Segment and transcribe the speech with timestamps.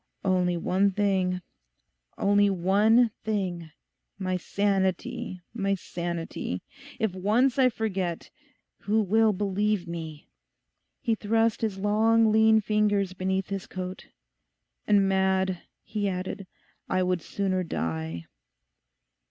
[0.25, 6.63] 'Only one thing—only one thing—my sanity, my sanity.
[6.97, 8.31] If once I forget,
[8.79, 10.27] who will believe me?'
[11.01, 14.07] He thrust his long lean fingers beneath his coat.
[14.87, 16.47] 'And mad,' he added;
[16.89, 18.25] 'I would sooner die.